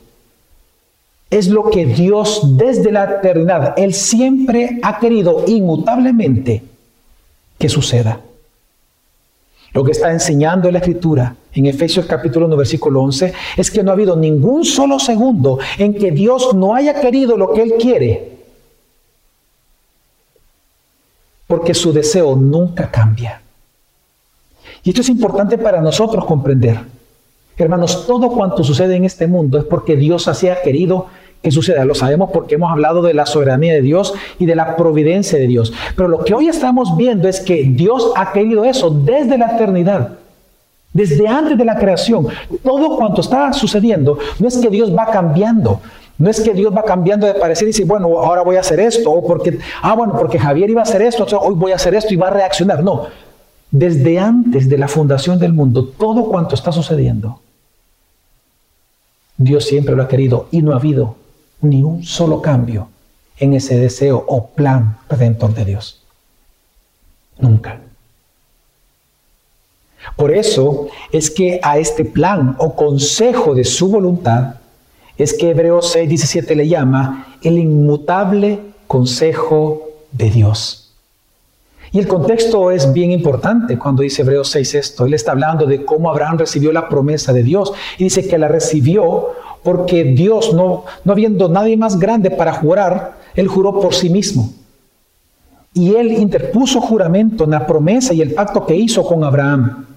[1.30, 6.64] es lo que Dios desde la eternidad, Él siempre ha querido inmutablemente
[7.58, 8.20] que suceda.
[9.76, 13.92] Lo que está enseñando la Escritura en Efesios capítulo 1, versículo 11, es que no
[13.92, 18.38] ha habido ningún solo segundo en que Dios no haya querido lo que Él quiere.
[21.46, 23.42] Porque su deseo nunca cambia.
[24.82, 26.80] Y esto es importante para nosotros comprender.
[27.58, 31.08] Hermanos, todo cuanto sucede en este mundo es porque Dios así ha querido
[31.46, 31.86] que suceda.
[31.86, 35.46] Lo sabemos porque hemos hablado de la soberanía de Dios y de la providencia de
[35.46, 35.72] Dios.
[35.96, 40.18] Pero lo que hoy estamos viendo es que Dios ha querido eso desde la eternidad.
[40.92, 42.28] Desde antes de la creación,
[42.64, 45.82] todo cuanto está sucediendo, no es que Dios va cambiando,
[46.18, 48.80] no es que Dios va cambiando de parecer y dice, bueno, ahora voy a hacer
[48.80, 51.94] esto, o porque, ah, bueno, porque Javier iba a hacer esto, hoy voy a hacer
[51.94, 52.82] esto y va a reaccionar.
[52.82, 53.08] No,
[53.70, 57.40] desde antes de la fundación del mundo, todo cuanto está sucediendo,
[59.38, 61.18] Dios siempre lo ha querido y no ha habido
[61.62, 62.90] ni un solo cambio
[63.38, 66.02] en ese deseo o plan redentor de Dios.
[67.38, 67.82] Nunca.
[70.16, 74.56] Por eso es que a este plan o consejo de su voluntad
[75.18, 80.94] es que Hebreos 6, 17 le llama el inmutable consejo de Dios.
[81.92, 85.06] Y el contexto es bien importante cuando dice Hebreos 6 esto.
[85.06, 88.50] Él está hablando de cómo Abraham recibió la promesa de Dios y dice que la
[88.50, 89.30] recibió
[89.66, 94.54] porque Dios, no, no habiendo nadie más grande para jurar, él juró por sí mismo.
[95.74, 99.88] Y él interpuso juramento en la promesa y el pacto que hizo con Abraham.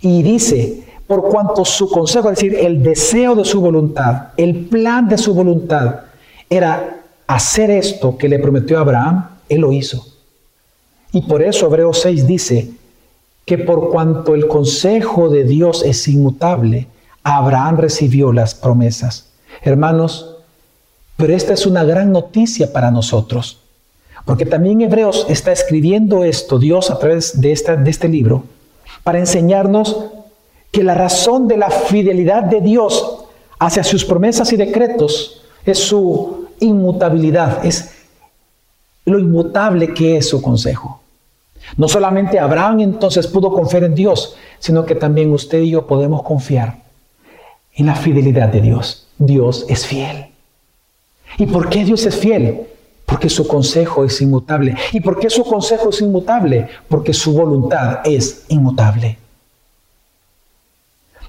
[0.00, 5.08] Y dice, por cuanto su consejo, es decir, el deseo de su voluntad, el plan
[5.08, 6.02] de su voluntad,
[6.48, 10.06] era hacer esto que le prometió a Abraham, él lo hizo.
[11.10, 12.70] Y por eso Hebreos 6 dice
[13.44, 16.86] que por cuanto el consejo de Dios es inmutable,
[17.36, 19.26] Abraham recibió las promesas.
[19.62, 20.36] Hermanos,
[21.16, 23.58] pero esta es una gran noticia para nosotros,
[24.24, 28.44] porque también Hebreos está escribiendo esto, Dios a través de, esta, de este libro,
[29.04, 30.06] para enseñarnos
[30.70, 33.24] que la razón de la fidelidad de Dios
[33.58, 37.90] hacia sus promesas y decretos es su inmutabilidad, es
[39.04, 41.02] lo inmutable que es su consejo.
[41.76, 46.22] No solamente Abraham entonces pudo confiar en Dios, sino que también usted y yo podemos
[46.22, 46.87] confiar
[47.78, 49.06] en la fidelidad de Dios.
[49.16, 50.26] Dios es fiel.
[51.38, 52.66] ¿Y por qué Dios es fiel?
[53.06, 54.74] Porque su consejo es inmutable.
[54.92, 56.68] ¿Y por qué su consejo es inmutable?
[56.88, 59.16] Porque su voluntad es inmutable.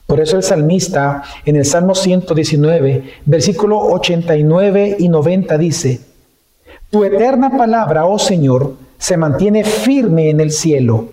[0.08, 6.02] Por eso el salmista en el Salmo 119, versículo 89 y 90 dice,
[6.90, 11.10] Tu eterna palabra, oh Señor, se mantiene firme en el cielo.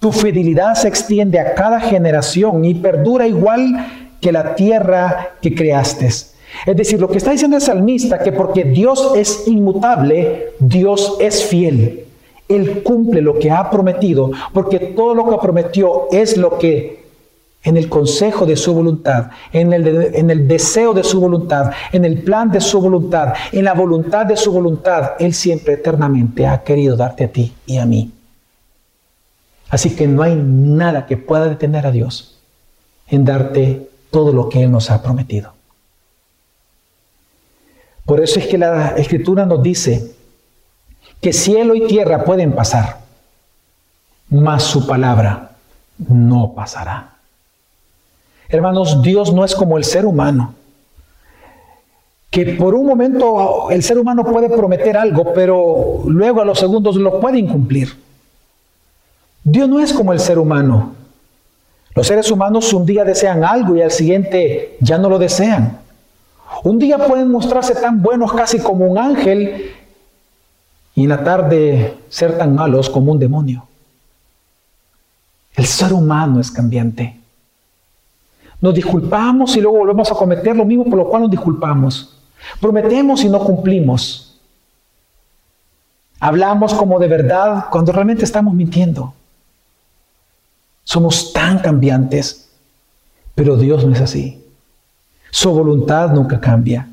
[0.00, 6.06] Tu fidelidad se extiende a cada generación y perdura igual que la tierra que creaste.
[6.06, 11.44] Es decir, lo que está diciendo el salmista, que porque Dios es inmutable, Dios es
[11.44, 12.04] fiel.
[12.48, 17.02] Él cumple lo que ha prometido, porque todo lo que prometió es lo que
[17.64, 22.04] en el consejo de su voluntad, en el, en el deseo de su voluntad, en
[22.04, 26.62] el plan de su voluntad, en la voluntad de su voluntad, Él siempre eternamente ha
[26.62, 28.12] querido darte a ti y a mí.
[29.68, 32.38] Así que no hay nada que pueda detener a Dios
[33.08, 35.52] en darte todo lo que Él nos ha prometido.
[38.04, 40.14] Por eso es que la escritura nos dice
[41.20, 42.98] que cielo y tierra pueden pasar,
[44.28, 45.52] mas su palabra
[45.98, 47.16] no pasará.
[48.48, 50.54] Hermanos, Dios no es como el ser humano,
[52.30, 56.96] que por un momento el ser humano puede prometer algo, pero luego a los segundos
[56.96, 57.96] lo puede incumplir.
[59.44, 60.94] Dios no es como el ser humano,
[61.94, 65.78] Los seres humanos un día desean algo y al siguiente ya no lo desean.
[66.64, 69.72] Un día pueden mostrarse tan buenos casi como un ángel
[70.94, 73.66] y en la tarde ser tan malos como un demonio.
[75.54, 77.18] El ser humano es cambiante.
[78.60, 82.16] Nos disculpamos y luego volvemos a cometer lo mismo por lo cual nos disculpamos.
[82.60, 84.38] Prometemos y no cumplimos.
[86.20, 89.12] Hablamos como de verdad cuando realmente estamos mintiendo.
[90.84, 92.48] Somos tan cambiantes,
[93.34, 94.44] pero Dios no es así.
[95.30, 96.88] Su voluntad nunca cambia.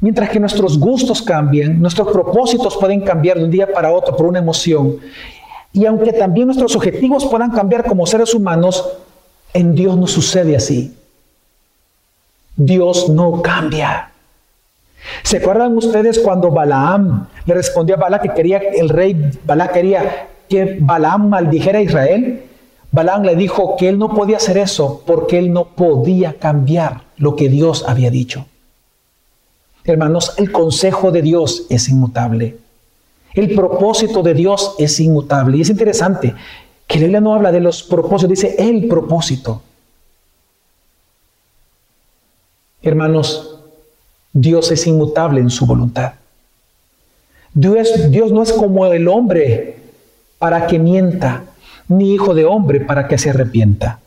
[0.00, 4.26] Mientras que nuestros gustos cambian, nuestros propósitos pueden cambiar de un día para otro por
[4.26, 4.98] una emoción.
[5.72, 8.84] Y aunque también nuestros objetivos puedan cambiar como seres humanos,
[9.52, 10.94] en Dios no sucede así.
[12.56, 14.10] Dios no cambia.
[15.22, 20.28] ¿Se acuerdan ustedes cuando Balaam le respondió a Bala que quería, el rey Bala quería
[20.48, 22.42] que Balaam maldijera a Israel?
[22.90, 27.34] Balaam le dijo que él no podía hacer eso porque él no podía cambiar lo
[27.34, 28.46] que Dios había dicho.
[29.84, 32.56] Hermanos, el consejo de Dios es inmutable.
[33.34, 35.58] El propósito de Dios es inmutable.
[35.58, 36.34] Y es interesante
[36.86, 39.60] que la Biblia no habla de los propósitos, dice el propósito.
[42.80, 43.58] Hermanos,
[44.32, 46.14] Dios es inmutable en su voluntad.
[47.52, 49.73] Dios, Dios no es como el hombre
[50.44, 51.44] para que mienta,
[51.88, 53.98] ni hijo de hombre para que se arrepienta.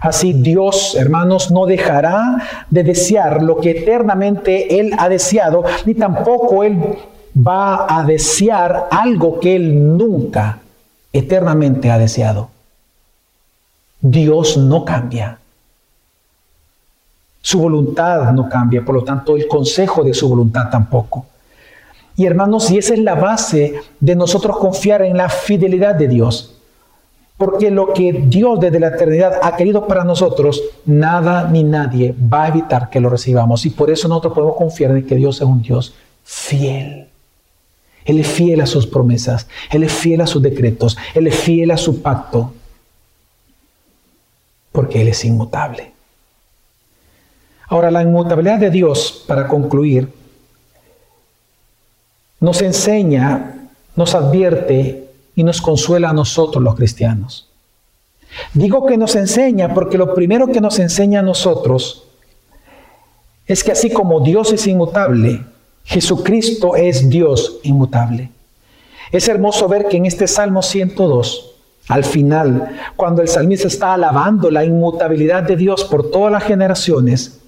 [0.00, 2.36] Así Dios, hermanos, no dejará
[2.70, 6.78] de desear lo que eternamente Él ha deseado, ni tampoco Él
[7.36, 10.60] va a desear algo que Él nunca
[11.12, 12.50] eternamente ha deseado.
[14.00, 15.38] Dios no cambia.
[17.40, 21.26] Su voluntad no cambia, por lo tanto el consejo de su voluntad tampoco.
[22.16, 26.58] Y hermanos, y esa es la base de nosotros confiar en la fidelidad de Dios.
[27.36, 32.44] Porque lo que Dios desde la eternidad ha querido para nosotros, nada ni nadie va
[32.44, 33.66] a evitar que lo recibamos.
[33.66, 37.08] Y por eso nosotros podemos confiar en que Dios es un Dios fiel.
[38.04, 41.70] Él es fiel a sus promesas, Él es fiel a sus decretos, Él es fiel
[41.70, 42.52] a su pacto,
[44.72, 45.92] porque Él es inmutable.
[47.68, 50.08] Ahora, la inmutabilidad de Dios, para concluir,
[52.42, 57.48] nos enseña, nos advierte y nos consuela a nosotros los cristianos.
[58.52, 62.04] Digo que nos enseña porque lo primero que nos enseña a nosotros
[63.46, 65.44] es que así como Dios es inmutable,
[65.84, 68.30] Jesucristo es Dios inmutable.
[69.12, 71.54] Es hermoso ver que en este Salmo 102,
[71.88, 77.40] al final, cuando el salmista está alabando la inmutabilidad de Dios por todas las generaciones,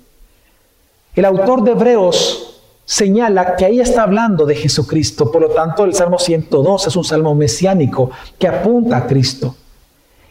[1.17, 2.54] el autor de Hebreos
[2.85, 5.31] señala que ahí está hablando de Jesucristo.
[5.31, 9.57] Por lo tanto, el Salmo 102 es un salmo mesiánico que apunta a Cristo.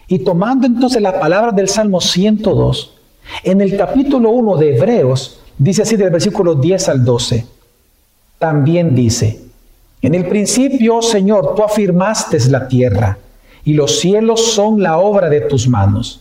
[0.07, 2.97] Y tomando entonces la palabra del Salmo 102,
[3.43, 7.53] en el capítulo 1 de Hebreos, dice así del versículo 10 al 12
[8.43, 9.39] también dice,
[10.01, 13.17] en el principio, Señor, tú afirmaste la tierra
[13.63, 16.19] y los cielos son la obra de tus manos.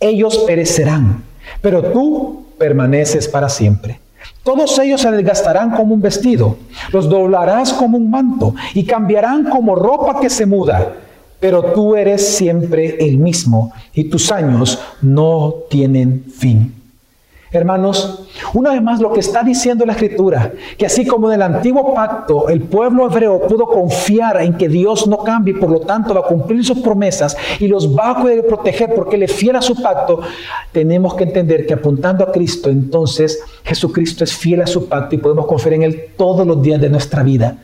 [0.00, 1.22] Ellos perecerán,
[1.60, 4.00] pero tú permaneces para siempre.
[4.42, 6.56] Todos ellos se desgastarán como un vestido,
[6.92, 10.94] los doblarás como un manto y cambiarán como ropa que se muda,
[11.38, 16.79] pero tú eres siempre el mismo y tus años no tienen fin.
[17.52, 21.42] Hermanos, una vez más lo que está diciendo la escritura, que así como en el
[21.42, 25.80] antiguo pacto el pueblo hebreo pudo confiar en que Dios no cambie y por lo
[25.80, 29.56] tanto va a cumplir sus promesas y los va a poder proteger porque le fiel
[29.56, 30.20] a su pacto,
[30.70, 35.18] tenemos que entender que apuntando a Cristo, entonces Jesucristo es fiel a su pacto y
[35.18, 37.56] podemos confiar en Él todos los días de nuestra vida.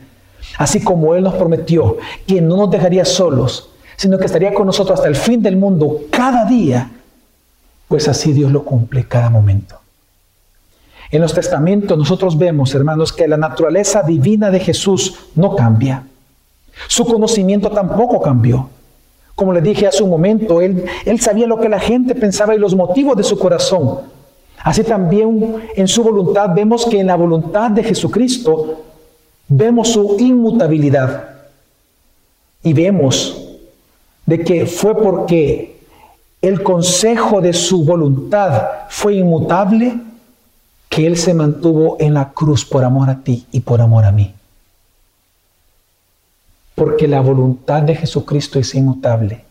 [0.59, 4.99] Así como Él nos prometió que no nos dejaría solos, sino que estaría con nosotros
[4.99, 6.91] hasta el fin del mundo cada día
[7.89, 9.77] pues así Dios lo cumple cada momento.
[11.11, 16.05] En los testamentos nosotros vemos, hermanos, que la naturaleza divina de Jesús no cambia.
[16.89, 18.69] Su conocimiento tampoco cambió.
[19.35, 22.59] Como le dije hace un momento, él, él sabía lo que la gente pensaba y
[22.59, 24.01] los motivos de su corazón.
[24.59, 28.83] Así también en su voluntad vemos que en la voluntad de Jesucristo
[29.47, 31.37] vemos su inmutabilidad.
[32.63, 33.47] Y vemos
[34.25, 35.76] de que fue porque
[36.47, 40.01] el consejo de su voluntad fue inmutable,
[40.89, 44.13] que Él se mantuvo en la cruz por amor a ti y por amor a
[44.13, 44.33] mí.
[46.77, 49.45] Porque la voluntad de Jesucristo es inmutable.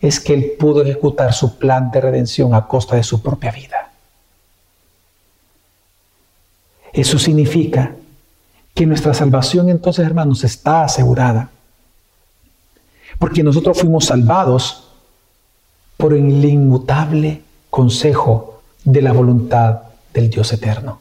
[0.00, 3.90] Es que Él pudo ejecutar su plan de redención a costa de su propia vida.
[6.92, 7.96] Eso significa
[8.74, 11.48] que nuestra salvación entonces, hermanos, está asegurada.
[13.18, 14.84] Porque nosotros fuimos salvados
[15.96, 19.80] por el inmutable consejo de la voluntad
[20.12, 21.00] del Dios eterno.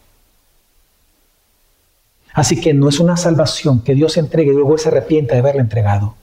[2.34, 5.62] Así que no es una salvación que Dios entregue y luego se arrepienta de haberla
[5.62, 6.16] entregado.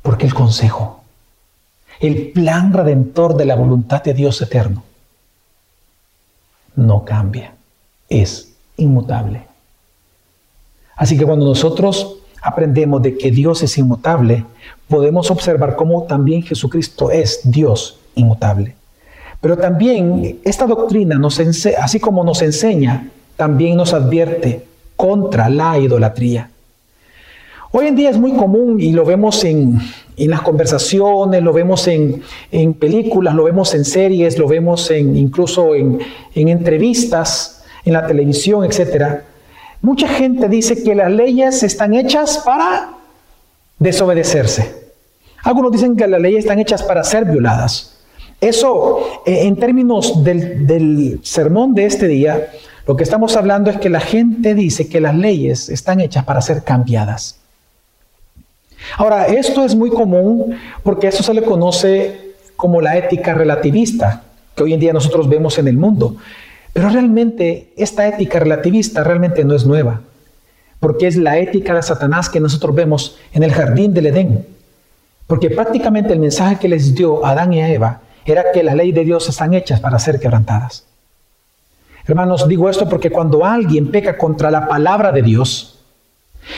[0.00, 1.02] Porque el consejo,
[2.00, 4.82] el plan redentor de la voluntad de Dios eterno,
[6.76, 7.54] no cambia,
[8.08, 9.46] es inmutable.
[10.96, 14.44] Así que cuando nosotros aprendemos de que Dios es inmutable,
[14.86, 18.76] podemos observar cómo también Jesucristo es Dios inmutable.
[19.40, 21.40] Pero también esta doctrina, nos
[21.78, 24.62] así como nos enseña, también nos advierte
[24.94, 26.50] contra la idolatría.
[27.72, 29.80] Hoy en día es muy común y lo vemos en,
[30.16, 32.22] las conversaciones, lo vemos en,
[32.74, 35.98] películas, lo vemos en series, lo vemos en, incluso en,
[36.34, 39.22] en entrevistas, en la televisión, etc.
[39.84, 42.94] Mucha gente dice que las leyes están hechas para
[43.78, 44.92] desobedecerse.
[45.42, 47.94] Algunos dicen que las leyes están hechas para ser violadas.
[48.40, 52.48] Eso, eh, en términos del, del sermón de este día,
[52.86, 56.40] lo que estamos hablando es que la gente dice que las leyes están hechas para
[56.40, 57.38] ser cambiadas.
[58.96, 64.22] Ahora, esto es muy común porque eso se le conoce como la ética relativista
[64.56, 66.16] que hoy en día nosotros vemos en el mundo.
[66.74, 70.00] Pero realmente esta ética relativista realmente no es nueva,
[70.80, 74.44] porque es la ética de Satanás que nosotros vemos en el jardín del Edén.
[75.28, 78.90] Porque prácticamente el mensaje que les dio Adán y a Eva era que la ley
[78.90, 80.84] de Dios están hechas para ser quebrantadas.
[82.06, 85.78] Hermanos, digo esto porque cuando alguien peca contra la palabra de Dios,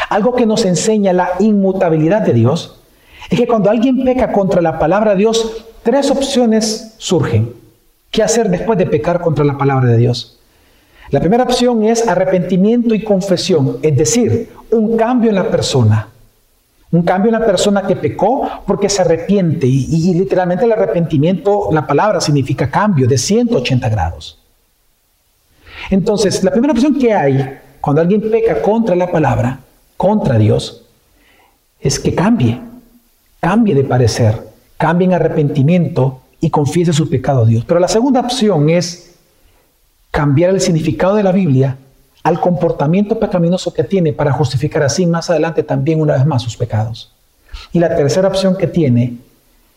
[0.08, 2.80] algo que nos enseña la inmutabilidad de Dios
[3.28, 7.65] es que cuando alguien peca contra la palabra de Dios, tres opciones surgen.
[8.16, 10.38] ¿Qué hacer después de pecar contra la palabra de Dios?
[11.10, 16.08] La primera opción es arrepentimiento y confesión, es decir, un cambio en la persona.
[16.92, 21.68] Un cambio en la persona que pecó porque se arrepiente y, y literalmente el arrepentimiento,
[21.72, 24.38] la palabra significa cambio de 180 grados.
[25.90, 29.60] Entonces, la primera opción que hay cuando alguien peca contra la palabra
[29.98, 30.86] contra Dios
[31.82, 32.62] es que cambie,
[33.40, 34.42] cambie de parecer,
[34.78, 37.64] cambie en arrepentimiento y confiese su pecado a Dios.
[37.64, 39.16] Pero la segunda opción es
[40.12, 41.76] cambiar el significado de la Biblia
[42.22, 46.56] al comportamiento pecaminoso que tiene para justificar así más adelante también una vez más sus
[46.56, 47.12] pecados.
[47.72, 49.16] Y la tercera opción que tiene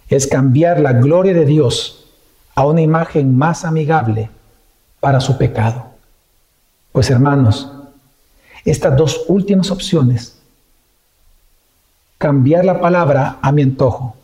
[0.10, 2.06] es cambiar la gloria de Dios
[2.54, 4.30] a una imagen más amigable
[5.00, 5.88] para su pecado.
[6.92, 7.72] Pues hermanos,
[8.64, 10.38] estas dos últimas opciones,
[12.20, 14.19] cambiar la palabra a mi antojo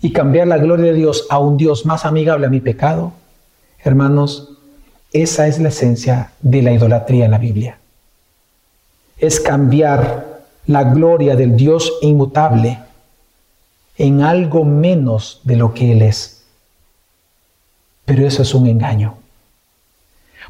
[0.00, 3.12] y cambiar la gloria de Dios a un Dios más amigable a mi pecado,
[3.82, 4.50] hermanos,
[5.12, 7.78] esa es la esencia de la idolatría en la Biblia.
[9.16, 12.78] Es cambiar la gloria del Dios inmutable
[13.96, 16.44] en algo menos de lo que Él es.
[18.04, 19.14] Pero eso es un engaño.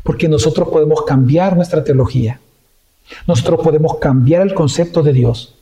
[0.03, 2.41] Porque nosotros podemos cambiar nuestra teología
[3.27, 5.55] nosotros podemos cambiar el concepto de Dios.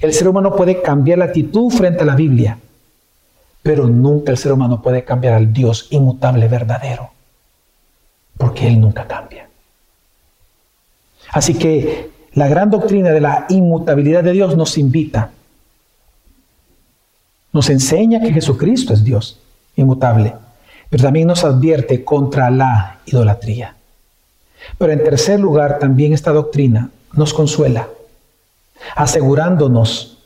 [0.00, 2.58] El ser humano puede cambiar la actitud frente a la Biblia,
[3.62, 7.10] pero nunca el ser humano puede cambiar al Dios inmutable verdadero,
[8.36, 9.48] porque Él nunca cambia.
[11.30, 15.30] Así que la gran doctrina de la inmutabilidad de Dios nos invita,
[17.52, 19.38] nos enseña que Jesucristo es Dios
[19.76, 20.34] inmutable,
[20.90, 23.76] pero también nos advierte contra la idolatría.
[24.78, 27.88] Pero en tercer lugar, también esta doctrina nos consuela,
[28.96, 30.18] asegurándonos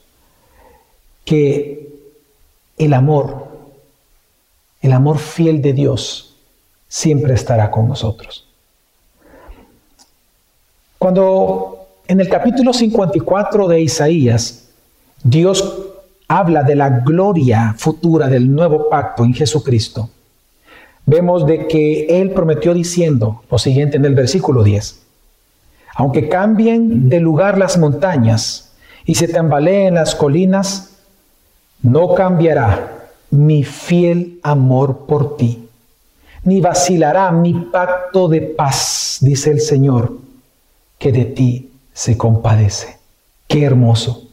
[1.24, 1.85] que
[2.78, 3.48] el amor,
[4.80, 6.36] el amor fiel de Dios,
[6.88, 8.46] siempre estará con nosotros.
[10.98, 14.68] Cuando en el capítulo 54 de Isaías,
[15.22, 15.78] Dios
[16.28, 20.10] habla de la gloria futura del nuevo pacto en Jesucristo,
[21.04, 25.02] vemos de que Él prometió diciendo lo siguiente en el versículo 10.
[25.94, 28.72] Aunque cambien de lugar las montañas
[29.04, 30.95] y se tambaleen las colinas,
[31.86, 35.68] no cambiará mi fiel amor por ti,
[36.42, 40.18] ni vacilará mi pacto de paz, dice el Señor,
[40.98, 42.98] que de ti se compadece.
[43.46, 44.24] Qué hermoso.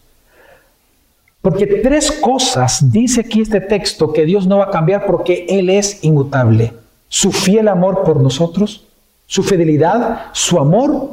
[1.44, 5.70] Porque tres cosas dice aquí este texto que Dios no va a cambiar porque Él
[5.70, 6.74] es inmutable.
[7.08, 8.86] Su fiel amor por nosotros,
[9.28, 11.10] su fidelidad, su amor,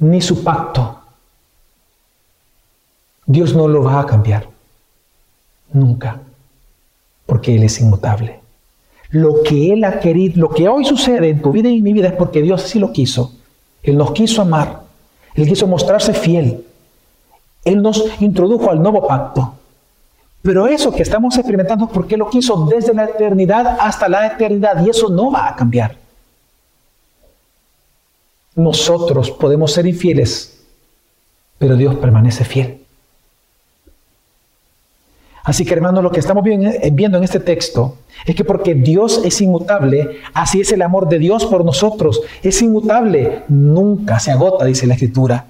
[0.00, 0.98] ni su pacto.
[3.24, 4.48] Dios no lo va a cambiar.
[5.72, 6.20] Nunca.
[7.26, 8.40] Porque Él es inmutable.
[9.10, 11.92] Lo que Él ha querido, lo que hoy sucede en tu vida y en mi
[11.92, 13.34] vida es porque Dios así lo quiso.
[13.82, 14.82] Él nos quiso amar.
[15.34, 16.64] Él quiso mostrarse fiel.
[17.64, 19.54] Él nos introdujo al nuevo pacto.
[20.42, 24.84] Pero eso que estamos experimentando es porque lo quiso desde la eternidad hasta la eternidad
[24.84, 25.96] y eso no va a cambiar.
[28.54, 30.62] Nosotros podemos ser infieles,
[31.58, 32.79] pero Dios permanece fiel.
[35.44, 39.22] Así que hermanos, lo que estamos eh, viendo en este texto es que porque Dios
[39.24, 42.20] es inmutable, así es el amor de Dios por nosotros.
[42.42, 45.46] Es inmutable, nunca se agota, dice la Escritura.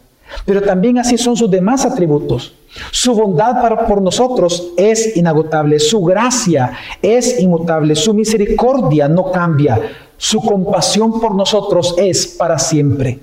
[0.46, 2.54] Pero también así son sus demás atributos.
[2.92, 6.72] Su bondad para, por nosotros es inagotable, su gracia
[7.02, 9.80] es inmutable, su misericordia no cambia,
[10.16, 13.18] su compasión por nosotros es para siempre.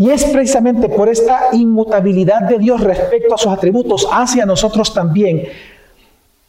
[0.00, 5.46] Y es precisamente por esta inmutabilidad de Dios respecto a sus atributos hacia nosotros también.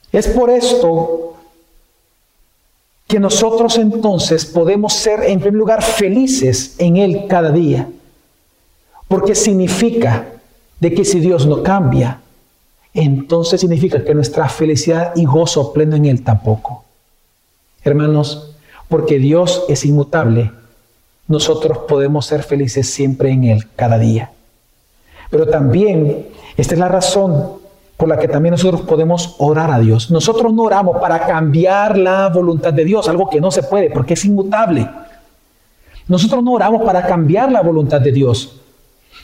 [0.10, 1.36] Es por esto
[3.06, 7.90] que nosotros entonces podemos ser en primer lugar felices en Él cada día.
[9.10, 10.28] Porque significa
[10.80, 12.22] de que si Dios no cambia,
[12.94, 16.86] entonces significa que nuestra felicidad y gozo pleno en Él tampoco.
[17.84, 18.56] Hermanos,
[18.88, 20.54] porque Dios es inmutable,
[21.32, 24.32] nosotros podemos ser felices siempre en Él, cada día.
[25.30, 26.28] Pero también,
[26.58, 27.54] esta es la razón
[27.98, 30.12] por la que también nosotros podemos orar a Dios.
[30.12, 34.16] Nosotros no oramos para cambiar la voluntad de Dios, algo que no se puede porque
[34.16, 34.90] es inmutable.
[36.08, 38.60] Nosotros no oramos para cambiar la voluntad de Dios.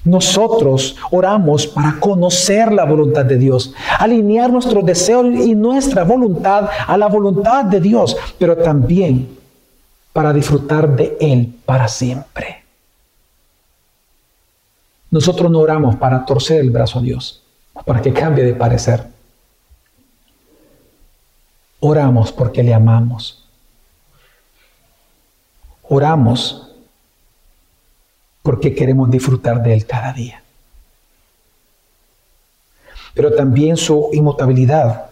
[0.05, 6.97] Nosotros oramos para conocer la voluntad de Dios, alinear nuestros deseos y nuestra voluntad a
[6.97, 9.27] la voluntad de Dios, pero también
[10.17, 12.63] para disfrutar de Él para siempre.
[15.11, 17.43] Nosotros no oramos para torcer el brazo a Dios,
[17.85, 19.05] para que cambie de parecer.
[21.81, 23.45] Oramos porque le amamos.
[25.83, 26.71] Oramos
[28.41, 30.41] porque queremos disfrutar de Él cada día.
[33.13, 35.11] Pero también su inmutabilidad,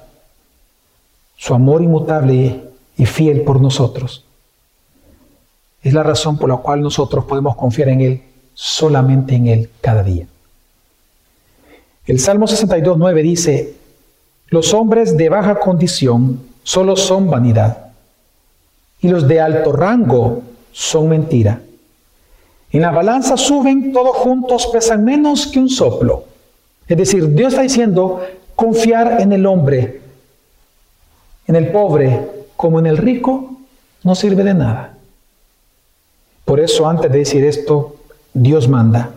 [1.37, 2.63] su amor inmutable
[2.97, 4.24] y fiel por nosotros,
[5.85, 8.21] es la razón por la cual nosotros podemos confiar en Él,
[8.55, 10.25] solamente en Él, cada día.
[12.07, 13.75] El Salmo 62.9 dice,
[14.47, 17.91] los hombres de baja condición solo son vanidad,
[18.99, 21.61] y los de alto rango son mentira.
[22.71, 26.25] En la balanza suben todos juntos, pesan menos que un soplo.
[26.87, 28.25] Es decir, Dios está diciendo,
[28.55, 30.01] confiar en el hombre,
[31.45, 32.27] en el pobre
[32.57, 33.55] como en el rico,
[34.01, 34.94] no sirve de nada.
[36.45, 37.95] Por eso antes de decir esto,
[38.33, 39.11] Dios manda,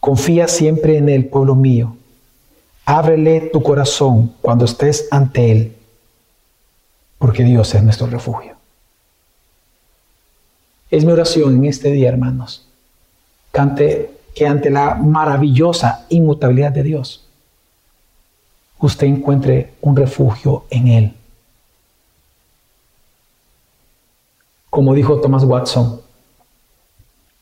[0.00, 1.96] confía siempre en el pueblo mío.
[2.84, 5.76] Ábrele tu corazón cuando estés ante Él,
[7.18, 8.56] porque Dios es nuestro refugio.
[10.90, 12.66] Es mi oración en este día, hermanos,
[14.34, 17.24] que ante la maravillosa inmutabilidad de Dios,
[18.78, 21.14] usted encuentre un refugio en Él.
[24.70, 26.00] Como dijo Thomas Watson,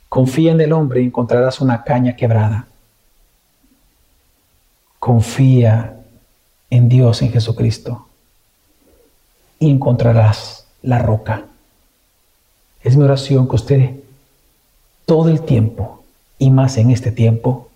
[0.09, 2.67] Confía en el hombre y encontrarás una caña quebrada.
[4.99, 5.97] Confía
[6.71, 8.07] en Dios, en Jesucristo,
[9.59, 11.45] y encontrarás la roca.
[12.83, 13.91] Es mi oración que usted
[15.05, 16.03] todo el tiempo,
[16.39, 17.69] y más en este tiempo,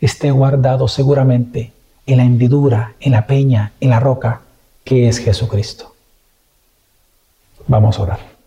[0.00, 1.72] esté guardado seguramente
[2.06, 4.42] en la hendidura, en la peña, en la roca,
[4.84, 5.94] que es Jesucristo.
[7.66, 8.39] Vamos a orar.